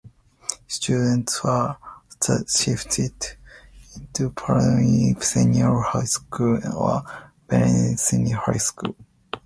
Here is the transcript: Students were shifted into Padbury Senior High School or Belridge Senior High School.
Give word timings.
Students 0.67 1.43
were 1.43 1.77
shifted 2.47 3.13
into 3.95 4.31
Padbury 4.31 5.15
Senior 5.23 5.75
High 5.81 6.05
School 6.05 6.59
or 6.75 7.03
Belridge 7.47 7.99
Senior 7.99 8.37
High 8.37 8.57
School. 8.57 8.95